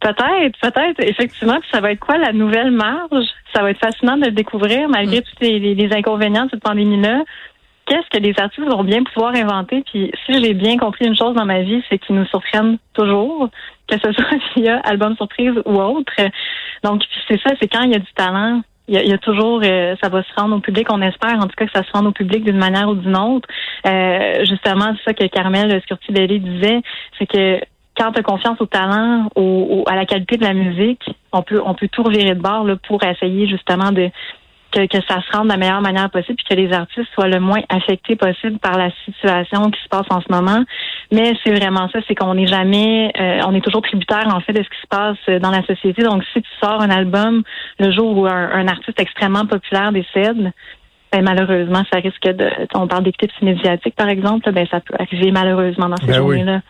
Peut-être, 0.00 0.58
peut-être, 0.60 1.00
effectivement. 1.00 1.58
Puis 1.60 1.70
ça 1.72 1.80
va 1.80 1.92
être 1.92 2.00
quoi 2.00 2.18
la 2.18 2.34
nouvelle 2.34 2.72
marge? 2.72 3.24
Ça 3.54 3.62
va 3.62 3.70
être 3.70 3.80
fascinant 3.80 4.18
de 4.18 4.26
le 4.26 4.32
découvrir 4.32 4.90
malgré 4.90 5.20
mm. 5.20 5.22
tous 5.22 5.40
les, 5.40 5.88
inconvénients 5.92 6.44
de 6.44 6.50
cette 6.50 6.62
pandémie-là. 6.62 7.24
Qu'est-ce 7.86 8.10
que 8.10 8.22
les 8.22 8.34
artistes 8.38 8.68
vont 8.68 8.84
bien 8.84 9.04
pouvoir 9.04 9.34
inventer? 9.34 9.82
Puis 9.90 10.10
si 10.26 10.44
j'ai 10.44 10.52
bien 10.52 10.76
compris 10.76 11.06
une 11.06 11.16
chose 11.16 11.34
dans 11.34 11.46
ma 11.46 11.62
vie, 11.62 11.82
c'est 11.88 11.98
qu'ils 11.98 12.16
nous 12.16 12.26
surprennent 12.26 12.78
toujours, 12.92 13.48
que 13.88 13.96
ce 13.98 14.12
soit 14.22 14.38
via 14.56 14.78
album 14.80 15.16
surprise 15.16 15.54
ou 15.64 15.80
autre. 15.80 16.12
Donc 16.82 17.02
c'est 17.28 17.40
ça, 17.40 17.54
c'est 17.60 17.68
quand 17.68 17.82
il 17.82 17.92
y 17.92 17.96
a 17.96 18.00
du 18.00 18.12
talent, 18.14 18.62
il 18.88 18.94
y, 18.94 19.12
a, 19.12 19.18
toujours, 19.18 19.62
euh, 19.64 19.96
ça 20.00 20.08
va 20.08 20.22
se 20.22 20.32
rendre 20.36 20.54
au 20.54 20.60
public. 20.60 20.86
On 20.92 21.02
espère, 21.02 21.38
en 21.38 21.48
tout 21.48 21.56
cas, 21.56 21.66
que 21.66 21.72
ça 21.72 21.82
se 21.82 21.90
rende 21.90 22.06
au 22.06 22.12
public 22.12 22.44
d'une 22.44 22.56
manière 22.56 22.88
ou 22.88 22.94
d'une 22.94 23.16
autre. 23.16 23.48
Euh, 23.84 24.44
justement, 24.44 24.94
c'est 24.96 25.10
ça 25.10 25.12
que 25.12 25.26
Carmel 25.26 25.80
scurti 25.82 26.12
disait, 26.12 26.82
c'est 27.18 27.26
que 27.26 27.60
quand 27.96 28.12
tu 28.12 28.20
as 28.20 28.22
confiance 28.22 28.60
au 28.60 28.66
talent, 28.66 29.28
au, 29.34 29.82
à 29.88 29.96
la 29.96 30.04
qualité 30.04 30.36
de 30.36 30.44
la 30.44 30.54
musique, 30.54 31.02
on 31.32 31.42
peut 31.42 31.60
on 31.64 31.74
peut 31.74 31.88
tout 31.88 32.04
revirer 32.04 32.34
de 32.34 32.40
bord 32.40 32.64
là, 32.64 32.76
pour 32.86 33.02
essayer 33.02 33.48
justement 33.48 33.90
de 33.90 34.10
que, 34.72 34.86
que, 34.86 34.98
ça 35.08 35.20
se 35.22 35.36
rende 35.36 35.46
de 35.46 35.52
la 35.52 35.56
meilleure 35.56 35.80
manière 35.80 36.10
possible 36.10 36.36
puis 36.36 36.56
que 36.56 36.60
les 36.60 36.72
artistes 36.72 37.08
soient 37.14 37.28
le 37.28 37.40
moins 37.40 37.60
affectés 37.68 38.16
possible 38.16 38.58
par 38.58 38.76
la 38.76 38.90
situation 39.04 39.70
qui 39.70 39.80
se 39.82 39.88
passe 39.88 40.06
en 40.10 40.20
ce 40.20 40.30
moment. 40.30 40.64
Mais 41.12 41.32
c'est 41.44 41.52
vraiment 41.52 41.88
ça, 41.90 42.00
c'est 42.06 42.14
qu'on 42.14 42.34
n'est 42.34 42.46
jamais, 42.46 43.12
euh, 43.18 43.40
on 43.46 43.54
est 43.54 43.60
toujours 43.60 43.82
tributaire 43.82 44.28
en 44.34 44.40
fait 44.40 44.52
de 44.52 44.62
ce 44.62 44.68
qui 44.68 44.80
se 44.80 44.88
passe 44.88 45.40
dans 45.40 45.50
la 45.50 45.64
société. 45.64 46.02
Donc 46.02 46.22
si 46.32 46.42
tu 46.42 46.48
sors 46.62 46.80
un 46.80 46.90
album 46.90 47.42
le 47.78 47.92
jour 47.92 48.16
où 48.16 48.26
un, 48.26 48.68
artiste 48.68 49.00
extrêmement 49.00 49.46
populaire 49.46 49.92
décède, 49.92 50.52
ben, 51.12 51.22
malheureusement, 51.22 51.82
ça 51.92 52.00
risque 52.00 52.24
de. 52.24 52.50
On 52.74 52.88
parle 52.88 53.04
des 53.04 53.12
clips 53.12 53.30
médiatiques, 53.40 53.94
par 53.94 54.08
exemple, 54.08 54.50
ben, 54.52 54.66
ça 54.70 54.80
peut 54.80 54.94
arriver 54.98 55.30
malheureusement 55.30 55.88
dans 55.88 55.96
ces 55.96 56.08
ben 56.08 56.14
journées-là. 56.14 56.62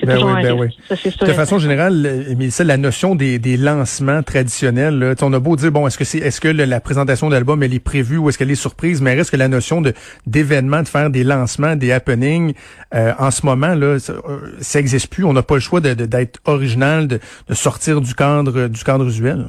Ben 0.00 0.16
oui, 0.24 0.42
ben 0.42 0.58
oui. 0.58 0.68
de 0.90 1.32
façon 1.32 1.58
générale, 1.58 2.24
ça, 2.48 2.64
la 2.64 2.78
notion 2.78 3.14
des, 3.14 3.38
des 3.38 3.58
lancements 3.58 4.22
traditionnels, 4.22 4.98
là, 4.98 5.14
on 5.20 5.32
a 5.34 5.38
beau 5.38 5.54
dire 5.54 5.70
bon, 5.70 5.86
est-ce 5.86 5.98
que 5.98 6.04
c'est 6.04 6.18
est-ce 6.18 6.40
que 6.40 6.48
la 6.48 6.80
présentation 6.80 7.28
d'album 7.28 7.62
elle 7.62 7.74
est 7.74 7.78
prévue 7.78 8.16
ou 8.16 8.28
est-ce 8.28 8.38
qu'elle 8.38 8.50
est 8.50 8.54
surprise, 8.54 9.02
mais 9.02 9.14
reste 9.14 9.30
que 9.30 9.36
la 9.36 9.48
notion 9.48 9.82
de 9.82 9.92
d'événements, 10.26 10.82
de 10.82 10.88
faire 10.88 11.10
des 11.10 11.24
lancements, 11.24 11.76
des 11.76 11.92
happenings, 11.92 12.54
euh, 12.94 13.12
en 13.18 13.30
ce 13.30 13.44
moment 13.44 13.74
là, 13.74 13.98
ça, 13.98 14.14
euh, 14.14 14.78
existe 14.78 15.08
plus. 15.08 15.24
On 15.24 15.34
n'a 15.34 15.42
pas 15.42 15.54
le 15.54 15.60
choix 15.60 15.80
de, 15.80 15.92
d'être 15.92 16.40
original, 16.46 17.06
de, 17.06 17.20
de 17.48 17.54
sortir 17.54 18.00
du 18.00 18.14
cadre 18.14 18.68
du 18.68 18.82
cadre 18.84 19.04
usuel. 19.04 19.46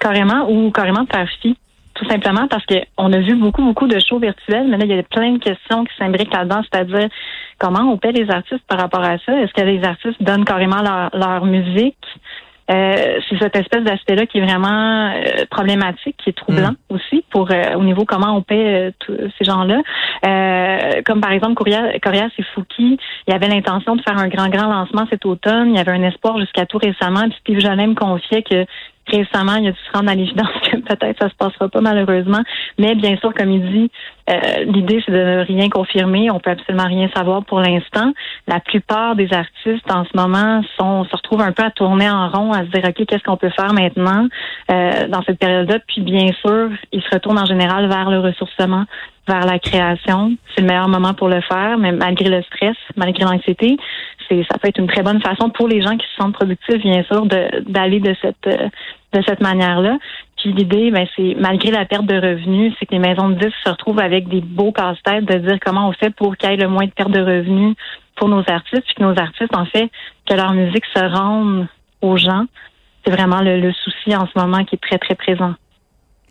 Carrément 0.00 0.50
ou 0.50 0.72
carrément 0.72 1.04
de 1.04 1.10
faire 1.10 1.28
fi 1.40 1.56
tout 1.98 2.08
simplement 2.08 2.46
parce 2.48 2.64
qu'on 2.66 3.12
a 3.12 3.18
vu 3.18 3.34
beaucoup, 3.34 3.62
beaucoup 3.62 3.88
de 3.88 3.98
shows 3.98 4.18
virtuels, 4.20 4.68
mais 4.68 4.78
là, 4.78 4.84
il 4.84 4.94
y 4.94 4.98
a 4.98 5.02
plein 5.02 5.32
de 5.32 5.38
questions 5.38 5.84
qui 5.84 5.94
s'imbriquent 5.98 6.32
là-dedans, 6.32 6.62
c'est-à-dire 6.70 7.08
comment 7.58 7.80
on 7.92 7.98
paie 7.98 8.12
les 8.12 8.30
artistes 8.30 8.64
par 8.68 8.78
rapport 8.78 9.02
à 9.02 9.18
ça? 9.18 9.32
Est-ce 9.40 9.52
que 9.52 9.62
les 9.62 9.82
artistes 9.84 10.22
donnent 10.22 10.44
carrément 10.44 10.80
leur, 10.82 11.10
leur 11.12 11.44
musique? 11.44 11.96
Euh, 12.70 13.18
c'est 13.28 13.38
cette 13.38 13.56
espèce 13.56 13.82
d'aspect-là 13.82 14.26
qui 14.26 14.38
est 14.38 14.42
vraiment 14.42 15.10
euh, 15.10 15.46
problématique, 15.50 16.16
qui 16.22 16.30
est 16.30 16.36
troublant 16.36 16.72
mm. 16.72 16.94
aussi 16.94 17.24
pour 17.30 17.50
euh, 17.50 17.74
au 17.76 17.82
niveau 17.82 18.04
comment 18.04 18.36
on 18.36 18.42
paie 18.42 18.92
tous 18.98 19.16
ces 19.38 19.44
gens-là. 19.44 19.80
comme 21.06 21.22
par 21.22 21.32
exemple 21.32 21.54
Corias 21.54 22.28
et 22.38 22.42
Fouki, 22.54 22.98
il 23.26 23.32
y 23.32 23.34
avait 23.34 23.48
l'intention 23.48 23.96
de 23.96 24.02
faire 24.02 24.18
un 24.18 24.28
grand 24.28 24.48
grand 24.48 24.68
lancement 24.68 25.06
cet 25.08 25.24
automne. 25.24 25.70
Il 25.70 25.76
y 25.76 25.80
avait 25.80 25.92
un 25.92 26.02
espoir 26.02 26.38
jusqu'à 26.38 26.66
tout 26.66 26.78
récemment. 26.78 27.22
Puis 27.22 27.38
Steve 27.40 27.60
Jolin 27.60 27.88
me 27.88 27.94
confiait 27.94 28.42
que 28.42 28.66
récemment, 29.10 29.56
il 29.56 29.68
a 29.68 29.72
dû 29.72 29.78
se 29.78 29.92
rendre 29.92 30.10
à 30.10 30.14
l'évidence 30.14 30.48
que 30.70 30.76
peut-être 30.76 31.18
ça 31.22 31.28
se 31.28 31.34
passera 31.34 31.68
pas 31.68 31.80
malheureusement. 31.80 32.42
Mais 32.78 32.94
bien 32.94 33.16
sûr, 33.16 33.32
comme 33.34 33.50
il 33.50 33.72
dit, 33.72 33.90
euh, 34.28 34.64
l'idée 34.64 35.02
c'est 35.04 35.12
de 35.12 35.18
ne 35.18 35.44
rien 35.44 35.68
confirmer. 35.68 36.30
On 36.30 36.40
peut 36.40 36.50
absolument 36.50 36.86
rien 36.86 37.08
savoir 37.14 37.44
pour 37.44 37.60
l'instant. 37.60 38.12
La 38.46 38.60
plupart 38.60 39.16
des 39.16 39.32
artistes 39.32 39.90
en 39.90 40.04
ce 40.04 40.10
moment 40.14 40.62
sont 40.78 41.04
se 41.04 41.16
retrouvent 41.16 41.42
un 41.42 41.52
peu 41.52 41.64
à 41.64 41.70
tourner 41.70 42.10
en 42.10 42.28
rond, 42.28 42.52
à 42.52 42.60
se 42.64 42.70
dire 42.70 42.82
ok, 42.84 43.06
qu'est-ce 43.06 43.22
qu'on 43.22 43.36
peut 43.36 43.50
faire 43.50 43.72
maintenant 43.72 44.26
euh, 44.70 45.08
dans 45.08 45.22
cette 45.22 45.38
période-là? 45.38 45.78
Puis 45.86 46.02
bien 46.02 46.28
sûr, 46.44 46.70
ils 46.92 47.02
se 47.02 47.10
retournent 47.12 47.38
en 47.38 47.46
général 47.46 47.88
vers 47.88 48.10
le 48.10 48.20
ressourcement, 48.20 48.84
vers 49.26 49.46
la 49.46 49.58
création. 49.58 50.32
C'est 50.54 50.62
le 50.62 50.66
meilleur 50.66 50.88
moment 50.88 51.14
pour 51.14 51.28
le 51.28 51.40
faire, 51.40 51.78
mais 51.78 51.92
malgré 51.92 52.28
le 52.28 52.42
stress, 52.42 52.76
malgré 52.96 53.24
l'anxiété, 53.24 53.78
ça 54.28 54.58
peut 54.58 54.68
être 54.68 54.78
une 54.78 54.88
très 54.88 55.02
bonne 55.02 55.20
façon 55.20 55.50
pour 55.50 55.68
les 55.68 55.82
gens 55.82 55.96
qui 55.96 56.06
se 56.06 56.22
sentent 56.22 56.34
productifs, 56.34 56.82
bien 56.82 57.02
sûr, 57.04 57.26
d'aller 57.66 58.00
de, 58.00 58.14
cette 58.20 58.46
euh, 58.46 58.68
de 59.12 59.22
cette 59.26 59.40
manière-là. 59.40 59.96
Puis 60.38 60.52
l'idée, 60.52 60.90
ben, 60.90 61.06
c'est 61.16 61.34
malgré 61.38 61.70
la 61.70 61.84
perte 61.84 62.06
de 62.06 62.14
revenus, 62.14 62.74
c'est 62.78 62.86
que 62.86 62.92
les 62.92 63.00
maisons 63.00 63.28
de 63.28 63.34
disques 63.34 63.58
se 63.64 63.70
retrouvent 63.70 64.00
avec 64.00 64.28
des 64.28 64.40
beaux 64.40 64.72
casse-têtes 64.72 65.24
de 65.24 65.38
dire 65.38 65.58
comment 65.60 65.88
on 65.88 65.92
fait 65.92 66.10
pour 66.10 66.36
qu'il 66.36 66.50
y 66.50 66.54
ait 66.54 66.56
le 66.56 66.68
moins 66.68 66.86
de 66.86 66.92
perte 66.92 67.10
de 67.10 67.20
revenus 67.20 67.74
pour 68.16 68.28
nos 68.28 68.42
artistes, 68.48 68.84
puis 68.84 68.94
que 68.94 69.02
nos 69.02 69.18
artistes, 69.18 69.54
en 69.54 69.64
fait, 69.66 69.90
que 70.26 70.34
leur 70.34 70.52
musique 70.52 70.84
se 70.94 71.04
rende 71.04 71.66
aux 72.00 72.16
gens. 72.16 72.46
C'est 73.04 73.12
vraiment 73.12 73.40
le 73.42 73.72
souci 73.72 74.14
en 74.14 74.26
ce 74.26 74.38
moment 74.38 74.64
qui 74.64 74.76
est 74.76 74.82
très, 74.82 74.98
très 74.98 75.14
présent. 75.14 75.54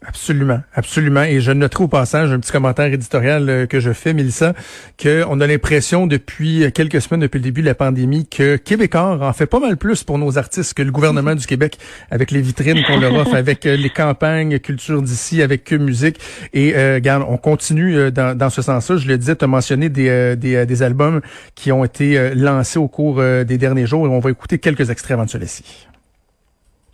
Absolument, 0.06 0.62
absolument. 0.74 1.24
Et 1.24 1.42
je 1.42 1.52
noterai 1.52 1.84
au 1.84 1.88
passage 1.88 2.32
un 2.32 2.40
petit 2.40 2.52
commentaire 2.52 2.86
éditorial 2.86 3.50
euh, 3.50 3.66
que 3.66 3.80
je 3.80 3.92
fais, 3.94 4.14
Mélissa, 4.14 4.54
qu'on 5.02 5.42
a 5.42 5.48
l'impression 5.48 6.08
depuis 6.08 6.72
quelques 6.72 7.02
semaines, 7.02 7.22
depuis 7.22 7.40
le 7.40 7.44
début 7.44 7.62
de 7.62 7.66
la 7.66 7.76
pandémie, 7.76 8.28
que 8.28 8.58
Québécois 8.58 9.18
en 9.22 9.34
fait 9.34 9.48
pas 9.48 9.60
mal 9.60 9.76
plus 9.78 10.04
pour 10.04 10.18
nos 10.18 10.38
artistes 10.38 10.74
que 10.74 10.84
le 10.84 10.92
gouvernement 10.92 11.36
du 11.36 11.46
Québec, 11.46 11.78
avec 12.12 12.32
les 12.32 12.42
vitrines 12.42 12.84
qu'on 12.86 13.00
leur 13.00 13.14
offre, 13.16 13.36
avec 13.36 13.66
euh, 13.66 13.76
les 13.76 13.90
campagnes 13.90 14.60
culture 14.60 15.02
d'ici, 15.02 15.42
avec 15.42 15.64
que 15.64 15.76
musique. 15.76 16.20
Et 16.54 16.76
euh, 16.76 17.00
on 17.28 17.38
continue 17.38 17.98
euh, 17.98 18.12
dans, 18.12 18.38
dans 18.38 18.50
ce 18.50 18.62
sens-là. 18.62 18.98
Je 18.98 19.08
le 19.08 19.18
disais, 19.18 19.36
tu 19.36 19.46
as 19.46 19.48
mentionné 19.48 19.90
des, 19.90 20.36
des, 20.36 20.66
des, 20.66 20.84
albums 20.84 21.22
qui 21.56 21.72
ont 21.72 21.84
été 21.84 22.34
lancés 22.36 22.80
au 22.80 22.88
cours 22.88 23.22
des 23.22 23.58
derniers 23.58 23.88
jours 23.88 24.06
et 24.06 24.10
on 24.10 24.20
va 24.20 24.30
écouter 24.30 24.60
quelques 24.60 24.90
extraits 24.90 25.16
avant 25.16 25.26
de 25.26 25.30
se 25.30 25.38
laisser. 25.38 25.64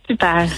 Super. 0.08 0.48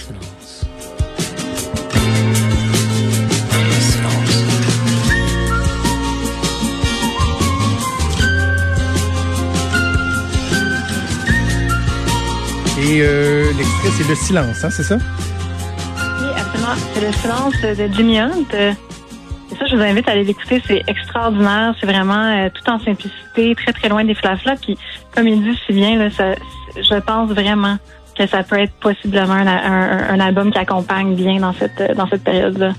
Et 12.79 13.01
euh, 13.01 13.51
l'extrait, 13.57 13.89
c'est 13.97 14.07
Le 14.07 14.15
Silence, 14.15 14.63
hein, 14.63 14.69
c'est 14.69 14.83
ça? 14.83 14.95
Oui, 14.95 16.27
absolument. 16.37 16.75
C'est 16.93 17.01
Le 17.01 17.11
Silence 17.11 17.61
de 17.61 17.93
Jimmy 17.93 18.19
Hunt. 18.19 18.45
Et 18.53 19.55
ça, 19.57 19.65
je 19.65 19.75
vous 19.75 19.81
invite 19.81 20.07
à 20.07 20.11
aller 20.11 20.23
l'écouter. 20.23 20.61
C'est 20.65 20.83
extraordinaire. 20.87 21.75
C'est 21.79 21.85
vraiment 21.85 22.31
euh, 22.31 22.49
tout 22.53 22.69
en 22.69 22.79
simplicité, 22.79 23.55
très, 23.55 23.73
très 23.73 23.89
loin 23.89 24.05
des 24.05 24.15
flashs-là. 24.15 24.55
Puis, 24.61 24.77
comme 25.13 25.27
il 25.27 25.43
dit 25.43 25.59
si 25.65 25.73
bien, 25.73 26.09
je 26.09 26.99
pense 26.99 27.29
vraiment 27.31 27.77
que 28.17 28.27
ça 28.27 28.43
peut 28.43 28.59
être 28.59 28.73
possiblement 28.73 29.33
un, 29.33 29.47
un, 29.47 30.19
album 30.19 30.51
qui 30.51 30.57
accompagne 30.57 31.15
bien 31.15 31.39
dans 31.39 31.53
cette, 31.53 31.95
dans 31.95 32.07
cette 32.07 32.23
période-là. 32.23 32.73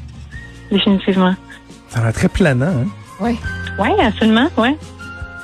Définitivement. 0.71 1.35
Ça 1.88 2.04
a 2.04 2.12
très 2.12 2.28
planant, 2.28 2.66
hein? 2.66 2.87
Oui. 3.21 3.38
Oui, 3.78 3.88
absolument, 4.00 4.49
oui. 4.57 4.76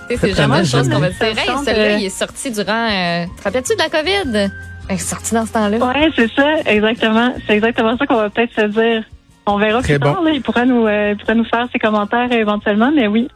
C'est 0.09 0.31
vraiment 0.33 0.57
une 0.57 0.67
chose 0.67 0.89
qu'on 0.89 0.99
va 0.99 1.11
dire. 1.11 1.23
Hey, 1.23 1.49
celui-là, 1.65 1.99
il 1.99 2.05
est 2.05 2.11
sorti 2.11 2.51
durant. 2.51 2.89
Euh, 2.91 3.25
te 3.39 3.45
rappelles-tu 3.45 3.75
de 3.75 3.79
la 3.79 3.89
COVID? 3.89 4.51
Il 4.91 4.95
est 4.95 4.99
sorti 4.99 5.35
dans 5.35 5.47
ce 5.47 5.53
temps-là. 5.53 5.79
Oui, 5.81 6.13
c'est 6.15 6.31
ça, 6.35 6.61
exactement. 6.67 7.33
C'est 7.47 7.55
exactement 7.55 7.97
ça 7.97 8.07
qu'on 8.07 8.17
va 8.17 8.31
peut-être 8.31 8.55
se 8.55 8.67
dire. 8.67 9.05
On 9.47 9.59
verra 9.59 9.81
plus 9.81 9.99
tard. 9.99 10.23
Là, 10.23 10.31
il, 10.31 10.43
pourra 10.43 10.65
nous, 10.67 10.87
euh, 10.87 11.13
il 11.13 11.17
pourra 11.17 11.35
nous 11.35 11.45
faire 11.45 11.67
ses 11.73 11.79
commentaires 11.79 12.31
éventuellement, 12.33 12.91
mais 12.95 13.07
oui. 13.07 13.29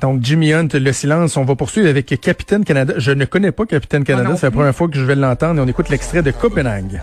Donc, 0.00 0.22
Jimmy 0.22 0.52
Hunt, 0.52 0.68
le 0.72 0.92
silence. 0.92 1.36
On 1.36 1.44
va 1.44 1.54
poursuivre 1.56 1.88
avec 1.88 2.06
Capitaine 2.20 2.64
Canada. 2.64 2.94
Je 2.96 3.12
ne 3.12 3.24
connais 3.24 3.52
pas 3.52 3.66
Capitaine 3.66 4.04
Canada. 4.04 4.34
C'est 4.36 4.46
la 4.46 4.50
première 4.50 4.74
fois 4.74 4.88
que 4.88 4.96
je 4.96 5.04
vais 5.04 5.14
l'entendre 5.14 5.60
et 5.60 5.62
on 5.62 5.68
écoute 5.68 5.88
l'extrait 5.88 6.22
de 6.22 6.30
Copenhague. 6.30 7.00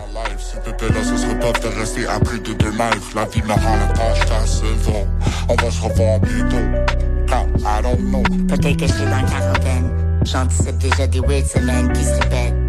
On 5.50 5.54
va 5.54 5.70
se 5.70 5.82
revoir 5.82 6.20
bientôt. 6.20 6.56
I 7.30 7.82
don't 7.82 7.98
know. 8.10 8.22
Peut-être 8.48 8.76
que 8.76 8.86
je 8.86 8.92
suis 8.92 9.04
dans 9.04 9.26
quarantaine. 9.26 9.90
J'anticipe 10.24 10.78
déjà 10.78 11.06
des 11.06 11.20
weird 11.20 11.46
semaines 11.46 11.92
qui 11.92 12.04
se 12.04 12.12
répètent. 12.12 12.67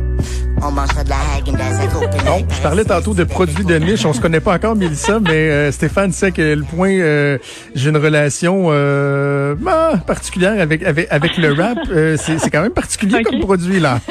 On 0.61 0.71
mangera 0.71 1.03
de 1.03 1.09
la 1.09 1.15
Häagen-Dazs 1.37 1.87
Copenhague. 1.93 2.45
je 2.49 2.61
parlais 2.61 2.83
tantôt 2.83 3.13
de 3.13 3.23
produits 3.23 3.63
de 3.63 3.75
niche. 3.75 4.05
On 4.05 4.13
se 4.13 4.19
connaît 4.19 4.39
pas 4.39 4.55
encore, 4.55 4.75
Mélissa, 4.75 5.19
mais 5.19 5.49
euh, 5.49 5.71
Stéphane 5.71 6.11
sait 6.11 6.31
que 6.31 6.41
le 6.53 6.63
point, 6.63 6.91
euh, 6.91 7.37
j'ai 7.75 7.89
une 7.89 7.97
relation 7.97 8.67
euh, 8.69 9.55
ah, 9.65 9.93
particulière 10.05 10.59
avec, 10.59 10.83
avec, 10.83 11.07
avec 11.11 11.37
le 11.37 11.53
rap. 11.53 11.77
Euh, 11.89 12.17
c'est 12.17 12.49
quand 12.49 12.61
même 12.61 12.73
particulier 12.73 13.23
comme 13.23 13.39
produit, 13.39 13.79
là. 13.79 13.99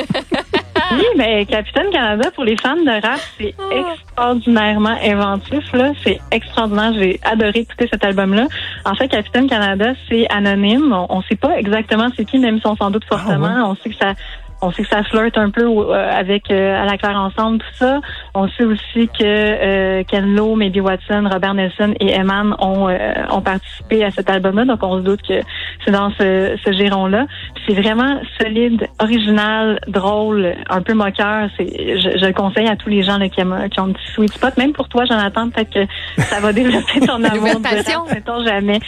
Oui, 0.91 1.05
mais 1.19 1.45
Capitaine 1.45 1.91
Canada, 1.93 2.31
pour 2.35 2.45
les 2.45 2.57
fans 2.57 2.75
de 2.77 2.91
rap, 2.91 3.21
c'est 3.39 3.55
ah. 3.59 3.93
extraordinairement 3.93 4.97
inventif. 5.05 5.71
Là, 5.75 5.93
C'est 6.03 6.19
extraordinaire. 6.31 6.95
J'ai 6.95 7.21
adoré 7.25 7.61
écouter 7.61 7.89
cet 7.93 8.05
album-là. 8.05 8.47
En 8.87 8.95
fait, 8.95 9.09
Capitaine 9.09 9.49
Canada, 9.49 9.93
c'est 10.09 10.27
anonyme. 10.31 10.97
On 11.11 11.19
ne 11.19 11.23
sait 11.25 11.37
pas 11.37 11.59
exactement 11.59 12.09
c'est 12.17 12.25
qui, 12.25 12.39
même 12.39 12.59
si 12.59 12.67
on 12.67 12.77
s'en 12.77 12.91
doute 12.91 13.05
ah 13.11 13.19
fortement. 13.19 13.71
On 13.71 13.77
sait 13.77 13.91
que 13.91 13.97
ça 13.97 14.15
on 14.61 14.73
sait 14.73 14.83
que 14.83 14.89
ça 14.89 15.03
flirte 15.05 15.39
un 15.39 15.51
peu 15.51 15.63
euh, 15.63 16.11
avec 16.11 16.51
euh, 16.51 16.81
à 16.81 16.85
la 16.85 16.97
claire 16.97 17.17
ensemble 17.17 17.59
tout 17.59 17.75
ça. 17.75 18.01
On 18.35 18.49
sait 18.49 18.65
aussi 18.65 19.09
que 19.09 19.23
euh, 19.23 20.03
Ken 20.05 20.35
Lo, 20.35 20.57
Maybe 20.57 20.79
Watson, 20.79 21.29
Robert 21.31 21.55
Nelson 21.55 21.95
et 22.01 22.15
Eman 22.15 22.55
ont 22.59 22.89
euh, 22.89 22.99
ont 23.31 23.41
participé 23.41 24.05
à 24.05 24.11
cet 24.11 24.29
album-là, 24.31 24.65
donc 24.65 24.83
on 24.83 24.99
se 24.99 25.03
doute 25.03 25.23
que 25.23 25.41
c'est 25.85 25.93
dans 25.93 26.11
ce, 26.13 26.57
ce 26.65 26.73
giron-là. 26.73 27.27
C'est 27.67 27.75
vraiment 27.75 28.21
solide, 28.41 28.87
original, 29.01 29.79
drôle, 29.87 30.55
un 30.69 30.83
peu 30.83 30.95
moqueur. 30.95 31.49
C'est 31.57 31.67
je, 31.69 32.19
je, 32.19 32.27
le 32.27 32.33
conseille 32.33 32.69
à 32.69 32.77
tous 32.77 32.89
les 32.89 33.03
gens 33.03 33.19
là, 33.19 33.29
qui, 33.29 33.41
aiment, 33.41 33.69
qui 33.71 33.81
ont 33.81 33.85
un 33.85 33.93
petit 33.93 34.13
sweet 34.13 34.33
spot, 34.33 34.57
même 34.57 34.73
pour 34.73 34.89
toi, 34.89 35.05
Jonathan, 35.05 35.51
peut-être 35.51 35.73
que 35.73 36.23
ça 36.23 36.41
va 36.41 36.53
développer 36.59 37.01
ton 37.01 37.23
amour 37.23 37.61
de 37.61 37.91
rap, 37.91 38.45
jamais. 38.45 38.81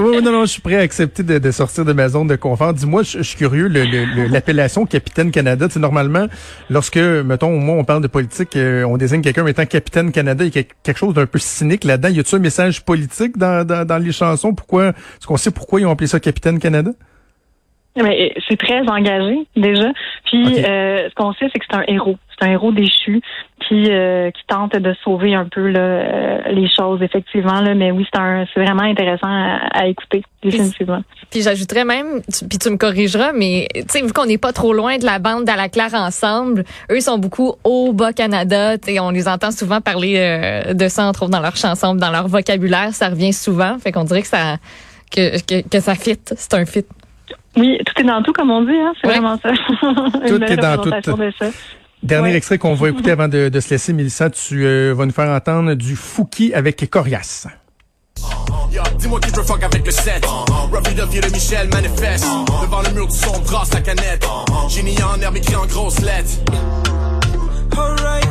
oui, 0.00 0.22
non, 0.22 0.32
non, 0.32 0.40
je 0.42 0.52
suis 0.52 0.62
prêt 0.62 0.76
à 0.76 0.80
accepter 0.80 1.22
de, 1.22 1.38
de 1.38 1.50
sortir 1.50 1.84
de 1.84 1.92
ma 1.92 2.08
zone 2.08 2.28
de 2.28 2.36
confort. 2.36 2.72
Dis-moi, 2.74 3.02
je, 3.02 3.18
je, 3.18 3.22
suis 3.22 3.36
curieux, 3.36 3.68
l'appellation 3.68 4.65
Capitaine 4.86 5.30
Canada. 5.30 5.66
Normalement, 5.76 6.26
lorsque, 6.70 6.96
mettons, 6.96 7.54
au 7.54 7.58
moins 7.58 7.76
on 7.76 7.84
parle 7.84 8.02
de 8.02 8.08
politique, 8.08 8.56
euh, 8.56 8.84
on 8.84 8.96
désigne 8.96 9.22
quelqu'un 9.22 9.46
étant 9.46 9.66
Capitaine 9.66 10.12
Canada, 10.12 10.44
il 10.44 10.54
y 10.54 10.58
a 10.58 10.62
quelque 10.62 10.98
chose 10.98 11.14
d'un 11.14 11.26
peu 11.26 11.38
cynique 11.38 11.84
là-dedans. 11.84 12.08
Y 12.08 12.20
a-t-il 12.20 12.36
un 12.36 12.42
message 12.42 12.84
politique 12.84 13.36
dans, 13.36 13.66
dans, 13.66 14.02
les 14.02 14.12
chansons? 14.12 14.54
Pourquoi, 14.54 14.88
est-ce 14.88 15.26
qu'on 15.26 15.36
sait 15.36 15.50
pourquoi 15.50 15.80
ils 15.80 15.86
ont 15.86 15.90
appelé 15.90 16.06
ça 16.06 16.20
Capitaine 16.20 16.58
Canada? 16.58 16.90
Mais 17.96 18.34
c'est 18.48 18.58
très 18.58 18.80
engagé 18.80 19.46
déjà. 19.56 19.90
Puis 20.26 20.64
euh, 20.64 21.08
ce 21.08 21.14
qu'on 21.14 21.32
sait, 21.34 21.46
c'est 21.52 21.58
que 21.58 21.64
c'est 21.70 21.76
un 21.76 21.84
héros. 21.88 22.16
C'est 22.38 22.46
un 22.46 22.52
héros 22.52 22.72
déchu 22.72 23.22
qui 23.66 23.90
euh, 23.90 24.30
qui 24.30 24.42
tente 24.46 24.76
de 24.76 24.94
sauver 25.02 25.34
un 25.34 25.46
peu 25.46 25.68
là, 25.68 26.48
les 26.50 26.68
choses 26.68 27.02
effectivement. 27.02 27.60
Là, 27.60 27.74
mais 27.74 27.90
oui, 27.90 28.06
c'est 28.12 28.20
un 28.20 28.44
c'est 28.52 28.60
vraiment 28.62 28.82
intéressant 28.82 29.28
à, 29.28 29.86
écouter 29.86 30.22
définitivement. 30.42 31.02
Puis, 31.30 31.42
j'ajouterais 31.42 31.84
même, 31.84 32.20
puis 32.48 32.58
tu 32.58 32.70
me 32.70 32.76
corrigeras, 32.76 33.32
mais 33.32 33.68
tu 33.74 33.82
sais 33.88 34.02
vu 34.02 34.12
qu'on 34.12 34.26
n'est 34.26 34.38
pas 34.38 34.52
trop 34.52 34.72
loin 34.72 34.98
de 34.98 35.04
la 35.04 35.18
bande 35.18 35.44
d'À 35.44 35.68
Claire 35.68 35.94
ensemble, 35.94 36.64
eux 36.90 37.00
sont 37.00 37.18
beaucoup 37.18 37.54
au 37.64 37.92
bas 37.92 38.12
Canada. 38.12 38.78
Tu 38.78 38.98
on 39.00 39.10
les 39.10 39.28
entend 39.28 39.50
souvent 39.50 39.80
parler 39.80 40.62
de 40.72 40.88
ça, 40.88 41.08
on 41.08 41.12
trouve 41.12 41.30
dans 41.30 41.40
leurs 41.40 41.56
chansons, 41.56 41.94
dans 41.94 42.10
leur 42.10 42.28
vocabulaire, 42.28 42.92
ça 42.92 43.08
revient 43.08 43.32
souvent. 43.32 43.78
Fait 43.78 43.92
qu'on 43.92 44.04
dirait 44.04 44.22
que 44.22 44.28
ça 44.28 44.56
que, 45.10 45.40
que, 45.44 45.68
que 45.68 45.80
ça 45.80 45.94
fit. 45.94 46.18
C'est 46.24 46.54
un 46.54 46.64
fit. 46.64 46.84
Oui, 47.56 47.78
tout 47.84 48.00
est 48.00 48.04
dans 48.04 48.22
tout, 48.22 48.32
comme 48.32 48.50
on 48.50 48.62
dit. 48.62 48.72
Hein? 48.72 48.92
C'est 49.00 49.08
vraiment 49.08 49.38
ça. 49.38 49.50
tout 50.28 50.42
est 50.42 50.56
dans 50.56 50.78
tout. 50.78 50.90
Dernier 52.06 52.36
extrait 52.36 52.58
qu'on 52.58 52.74
va 52.74 52.88
écouter 52.88 53.10
avant 53.10 53.26
de, 53.26 53.48
de 53.48 53.60
se 53.60 53.70
laisser, 53.70 53.92
Mélissa, 53.92 54.30
tu 54.30 54.64
euh, 54.64 54.94
vas 54.96 55.06
nous 55.06 55.12
faire 55.12 55.28
entendre 55.28 55.74
du 55.74 55.96
Fouki 55.96 56.54
avec 56.54 56.88
Corias. 56.88 57.48
Dis-moi 58.98 59.18
qui 59.18 59.30
veut 59.32 59.42
fuck 59.42 59.60
avec 59.62 59.84
le 59.84 59.90
7 59.90 60.24
Ravi 60.72 60.94
de 60.94 61.02
vieux 61.02 61.20
de 61.20 61.30
Michel 61.30 61.68
manifeste. 61.72 62.24
Devant 62.62 62.82
le 62.82 62.90
mur 62.90 63.08
du 63.08 63.16
son, 63.16 63.40
brasse 63.40 63.74
la 63.74 63.80
canette. 63.80 64.24
Génie 64.68 64.96
en 65.02 65.20
herbe 65.20 65.36
écrit 65.36 65.56
en 65.56 65.66
grosses 65.66 66.00
lettres. 66.00 66.30
Alright 67.76 68.28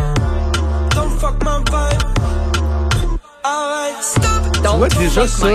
Don't 0.96 1.12
fuck 1.20 1.36
my 1.44 1.60
vibe. 1.66 3.20
Alright 3.44 4.02
Stop. 4.02 4.24
Tu 4.54 4.78
vois, 4.78 4.88
déjà, 4.88 5.28
ça, 5.28 5.48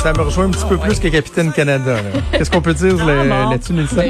ça 0.00 0.12
me 0.12 0.22
rejoint 0.22 0.44
un 0.44 0.50
petit 0.50 0.66
peu 0.66 0.78
plus 0.78 1.00
que 1.00 1.08
Capitaine 1.08 1.52
Canada. 1.52 1.96
Qu'est-ce 2.30 2.50
qu'on 2.52 2.62
peut 2.62 2.74
dire 2.74 3.04
là-dessus, 3.04 3.72
Mélissa? 3.72 4.02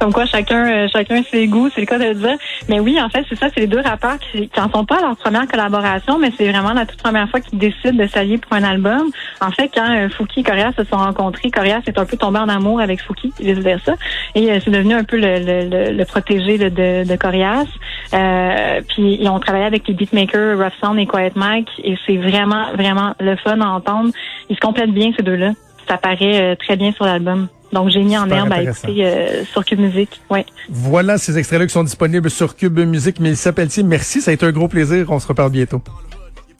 Comme 0.00 0.12
quoi 0.12 0.24
chacun 0.24 0.66
euh, 0.66 0.88
chacun 0.90 1.22
ses 1.30 1.46
goûts, 1.46 1.68
c'est 1.74 1.82
le 1.82 1.86
cas 1.86 1.98
de 1.98 2.04
le 2.04 2.14
dire. 2.14 2.36
Mais 2.68 2.80
oui, 2.80 3.00
en 3.00 3.08
fait, 3.10 3.24
c'est 3.28 3.38
ça, 3.38 3.48
c'est 3.54 3.60
les 3.60 3.66
deux 3.66 3.80
rappeurs 3.80 4.18
qui, 4.18 4.48
qui 4.48 4.60
en 4.60 4.70
sont 4.70 4.84
pas 4.86 4.96
à 4.96 5.00
leur 5.02 5.16
première 5.16 5.46
collaboration, 5.46 6.18
mais 6.18 6.32
c'est 6.36 6.50
vraiment 6.50 6.72
la 6.72 6.86
toute 6.86 7.00
première 7.02 7.28
fois 7.28 7.40
qu'ils 7.40 7.58
décident 7.58 8.02
de 8.02 8.06
s'allier 8.06 8.38
pour 8.38 8.54
un 8.54 8.64
album. 8.64 9.10
En 9.40 9.50
fait, 9.50 9.70
quand 9.74 9.88
euh, 9.90 10.08
Fouki 10.08 10.40
et 10.40 10.42
Corias 10.42 10.72
se 10.76 10.84
sont 10.84 10.96
rencontrés, 10.96 11.50
Corias 11.50 11.82
est 11.86 11.98
un 11.98 12.06
peu 12.06 12.16
tombé 12.16 12.38
en 12.38 12.48
amour 12.48 12.80
avec 12.80 13.02
Fouki, 13.02 13.32
vice 13.38 13.58
versa, 13.58 13.94
et 14.34 14.50
euh, 14.50 14.58
c'est 14.64 14.70
devenu 14.70 14.94
un 14.94 15.04
peu 15.04 15.18
le, 15.18 15.38
le, 15.38 15.92
le, 15.92 16.04
protégé 16.06 16.56
de, 16.56 16.70
de, 16.70 17.06
de 17.06 17.16
Corias. 17.16 17.66
Euh, 18.14 18.80
puis 18.88 19.18
ils 19.20 19.28
ont 19.28 19.38
travaillé 19.38 19.66
avec 19.66 19.86
les 19.86 19.94
beatmakers 19.94 20.58
Rough 20.58 20.72
Sound 20.80 20.98
et 20.98 21.06
Quiet 21.06 21.32
Mike, 21.36 21.68
et 21.84 21.96
c'est 22.06 22.16
vraiment 22.16 22.72
vraiment 22.72 23.14
le 23.20 23.36
fun 23.36 23.60
à 23.60 23.68
entendre. 23.68 24.10
Ils 24.48 24.56
se 24.56 24.60
complètent 24.60 24.92
bien 24.92 25.12
ces 25.16 25.22
deux-là. 25.22 25.50
Ça 25.86 25.98
paraît 25.98 26.56
très 26.56 26.76
bien 26.76 26.92
sur 26.92 27.04
l'album. 27.04 27.48
Donc, 27.72 27.90
Génie 27.90 28.18
en 28.18 28.28
herbe 28.28 28.52
à 28.52 28.62
écouter 28.62 29.04
euh, 29.04 29.44
sur 29.44 29.64
Cube 29.64 29.80
Musique. 29.80 30.20
Ouais. 30.28 30.44
Voilà 30.68 31.18
ces 31.18 31.38
extraits-là 31.38 31.66
qui 31.66 31.72
sont 31.72 31.84
disponibles 31.84 32.30
sur 32.30 32.56
Cube 32.56 32.78
Musique. 32.80 33.20
Mélissa 33.20 33.52
Pelletier, 33.52 33.82
merci. 33.82 34.20
Ça 34.20 34.30
a 34.30 34.34
été 34.34 34.44
un 34.46 34.52
gros 34.52 34.68
plaisir. 34.68 35.06
On 35.10 35.20
se 35.20 35.28
reparle 35.28 35.50
bientôt. 35.50 35.82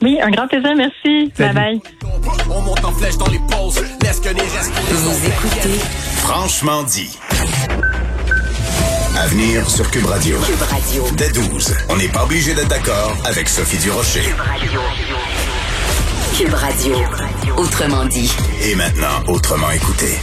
Oui, 0.02 0.18
un 0.22 0.30
grand 0.30 0.48
plaisir. 0.48 0.70
Merci. 0.76 1.32
Bye 1.38 1.54
bye. 1.54 1.80
On 2.50 2.60
monte 2.62 2.84
en 2.84 2.92
flèche 2.92 3.18
dans 3.18 3.26
les 3.26 3.38
Laisse 4.02 4.20
que 4.20 4.28
les 4.28 4.94
Vous 4.94 5.26
écoutez 5.26 5.78
Franchement 6.22 6.82
dit. 6.84 7.18
Avenir 9.18 9.68
sur 9.68 9.90
Cube 9.90 10.06
Radio. 10.06 10.36
Cube 10.38 10.62
Radio. 10.62 11.04
Dès 11.16 11.30
12. 11.30 11.74
On 11.90 11.96
n'est 11.96 12.08
pas 12.08 12.24
obligé 12.24 12.54
d'être 12.54 12.68
d'accord 12.68 13.14
avec 13.26 13.48
Sophie 13.48 13.76
Durocher. 13.78 14.22
Cube 14.22 14.38
Radio. 14.38 14.80
Cube 16.38 16.54
Radio. 16.54 16.96
Autrement 17.58 18.06
dit. 18.06 18.32
Et 18.64 18.74
maintenant, 18.74 19.22
autrement 19.28 19.70
écouté. 19.70 20.18